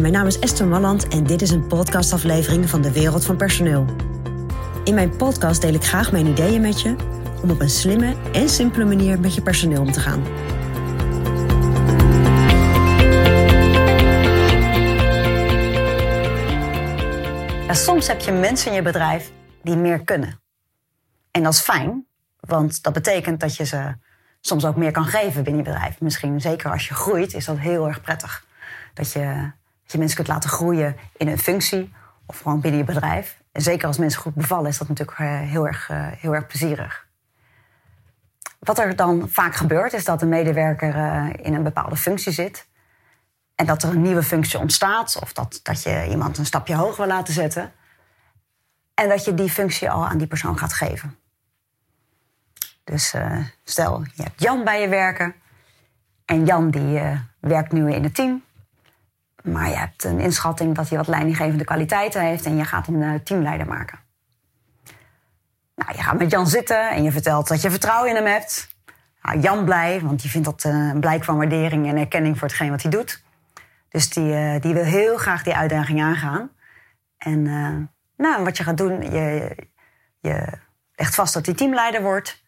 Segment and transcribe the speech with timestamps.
[0.00, 3.84] Mijn naam is Esther Malland en dit is een podcastaflevering van de Wereld van Personeel.
[4.84, 6.96] In mijn podcast deel ik graag mijn ideeën met je
[7.42, 10.22] om op een slimme en simpele manier met je personeel om te gaan.
[17.74, 19.32] Soms heb je mensen in je bedrijf
[19.62, 20.40] die meer kunnen.
[21.30, 22.06] En dat is fijn,
[22.40, 23.94] want dat betekent dat je ze
[24.40, 26.00] soms ook meer kan geven binnen je bedrijf.
[26.00, 28.44] Misschien zeker als je groeit, is dat heel erg prettig.
[28.94, 31.92] Dat je, dat je mensen kunt laten groeien in een functie
[32.26, 33.42] of gewoon binnen je bedrijf.
[33.52, 36.46] En zeker als mensen goed bevallen, is dat natuurlijk eh, heel erg, eh, heel erg
[36.46, 37.06] plezierig.
[38.58, 42.66] Wat er dan vaak gebeurt, is dat een medewerker eh, in een bepaalde functie zit.
[43.54, 46.96] En dat er een nieuwe functie ontstaat, of dat, dat je iemand een stapje hoger
[46.96, 47.72] wil laten zetten.
[48.94, 51.16] En dat je die functie al aan die persoon gaat geven.
[52.84, 53.14] Dus
[53.64, 55.34] stel, je hebt Jan bij je werken.
[56.24, 57.00] En Jan die
[57.40, 58.42] werkt nu in het team.
[59.42, 62.46] Maar je hebt een inschatting dat hij wat leidinggevende kwaliteiten heeft.
[62.46, 63.98] En je gaat hem uh, teamleider maken.
[65.74, 68.76] Nou, je gaat met Jan zitten en je vertelt dat je vertrouwen in hem hebt.
[69.22, 72.70] Nou, Jan blij, want die vindt dat een blijk van waardering en erkenning voor hetgeen
[72.70, 73.22] wat hij doet.
[73.88, 76.50] Dus die, die wil heel graag die uitdaging aangaan.
[77.18, 77.42] En
[78.16, 79.56] nou, wat je gaat doen, je,
[80.20, 80.46] je
[80.94, 82.42] legt vast dat hij teamleider wordt.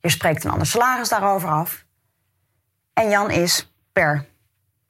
[0.00, 1.84] Je spreekt een ander salaris daarover af.
[2.92, 4.26] En Jan is per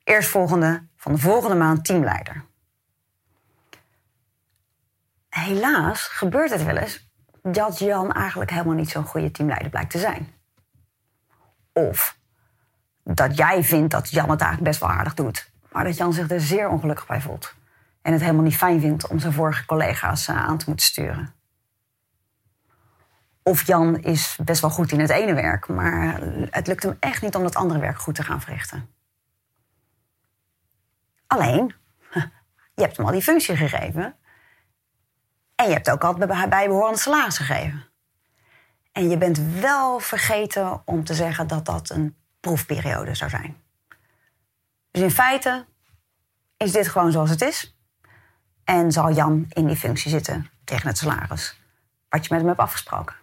[0.05, 2.45] eerstvolgende van de volgende maand teamleider.
[5.29, 7.11] Helaas gebeurt het wel eens
[7.43, 10.33] dat Jan eigenlijk helemaal niet zo'n goede teamleider blijkt te zijn.
[11.73, 12.19] Of
[13.05, 16.31] dat jij vindt dat Jan het eigenlijk best wel aardig doet, maar dat Jan zich
[16.31, 17.55] er zeer ongelukkig bij voelt.
[18.03, 21.35] En het helemaal niet fijn vindt om zijn vorige collega's eh, aan te moeten sturen.
[23.43, 27.23] Of Jan is best wel goed in het ene werk, maar het lukt hem echt
[27.23, 28.99] niet om dat andere werk goed te gaan verrichten.
[31.33, 31.75] Alleen,
[32.75, 34.17] je hebt hem al die functie gegeven.
[35.55, 36.15] En je hebt ook al
[36.49, 37.87] bijbehorende salaris gegeven.
[38.93, 43.57] En je bent wel vergeten om te zeggen dat dat een proefperiode zou zijn.
[44.91, 45.67] Dus in feite
[46.57, 47.77] is dit gewoon zoals het is.
[48.65, 51.61] En zal Jan in die functie zitten tegen het salaris.
[52.09, 53.17] Wat je met hem hebt afgesproken.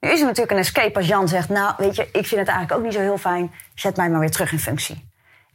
[0.00, 2.48] Nu is er natuurlijk een escape als Jan zegt: Nou, weet je, ik vind het
[2.48, 3.52] eigenlijk ook niet zo heel fijn.
[3.74, 5.12] Zet mij maar weer terug in functie.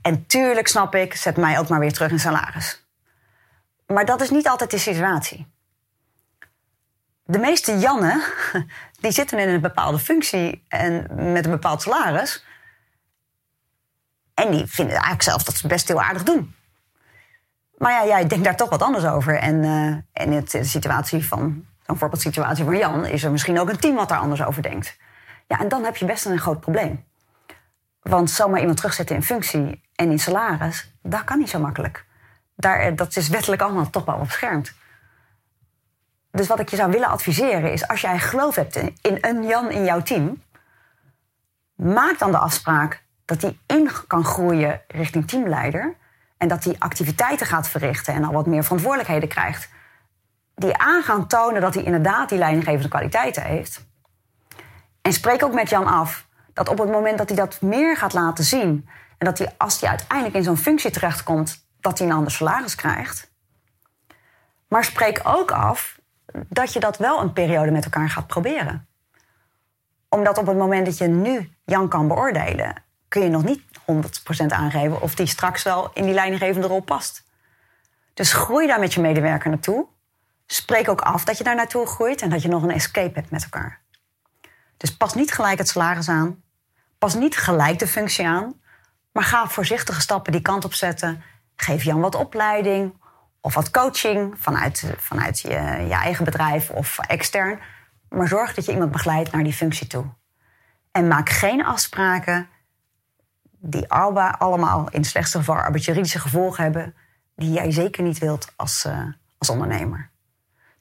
[0.09, 2.85] En tuurlijk snap ik, zet mij ook maar weer terug in salaris.
[3.87, 5.47] Maar dat is niet altijd de situatie.
[7.23, 8.21] De meeste Jannen,
[9.01, 12.45] die zitten in een bepaalde functie en met een bepaald salaris.
[14.33, 16.55] En die vinden eigenlijk zelf dat ze best heel aardig doen.
[17.77, 19.35] Maar ja, jij denkt daar toch wat anders over.
[19.35, 23.95] En uh, in de situatie van voorbeeldsituatie van Jan is er misschien ook een team
[23.95, 24.97] wat daar anders over denkt.
[25.47, 27.08] Ja, en dan heb je best een groot probleem.
[28.09, 32.05] Want zomaar iemand terugzetten in functie en in salaris, dat kan niet zo makkelijk.
[32.55, 34.73] Daar, eh, dat is wettelijk allemaal toch wel beschermd.
[36.31, 39.71] Dus wat ik je zou willen adviseren is, als jij geloof hebt in een Jan
[39.71, 40.43] in jouw team,
[41.75, 45.95] maak dan de afspraak dat hij in kan groeien richting teamleider.
[46.37, 49.69] En dat hij activiteiten gaat verrichten en al wat meer verantwoordelijkheden krijgt.
[50.55, 53.87] Die aan gaan tonen dat hij inderdaad die leidinggevende kwaliteiten heeft.
[55.01, 56.27] En spreek ook met Jan af
[56.59, 58.89] dat op het moment dat hij dat meer gaat laten zien.
[59.17, 62.75] En dat hij, als hij uiteindelijk in zo'n functie terechtkomt, dat hij een ander salaris
[62.75, 63.31] krijgt.
[64.67, 65.99] Maar spreek ook af
[66.47, 68.87] dat je dat wel een periode met elkaar gaat proberen.
[70.09, 73.61] Omdat op het moment dat je nu Jan kan beoordelen, kun je nog niet
[73.91, 77.23] 100% aangeven of die straks wel in die leidinggevende rol past.
[78.13, 79.87] Dus groei daar met je medewerker naartoe.
[80.45, 83.31] Spreek ook af dat je daar naartoe groeit en dat je nog een escape hebt
[83.31, 83.81] met elkaar.
[84.77, 86.43] Dus pas niet gelijk het salaris aan.
[86.99, 88.61] Pas niet gelijk de functie aan.
[89.11, 91.23] Maar ga voorzichtige stappen die kant op zetten.
[91.55, 92.93] Geef Jan wat opleiding
[93.41, 95.55] of wat coaching vanuit, vanuit je,
[95.89, 97.59] eigen bedrijf of extern.
[98.09, 100.05] Maar zorg dat je iemand begeleidt naar die functie toe.
[100.91, 102.49] En maak geen afspraken
[103.59, 106.95] die allemaal in het slechtste geval arbeidsjuridische gevolgen hebben,
[107.35, 109.05] die jij zeker niet wilt als, uh,
[109.37, 110.09] als ondernemer.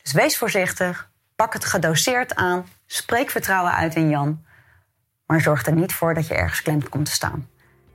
[0.03, 4.45] Dus wees voorzichtig, pak het gedoseerd aan, spreek vertrouwen uit in Jan,
[5.29, 7.49] maar zorg er niet voor dat je ergens klem komt te staan.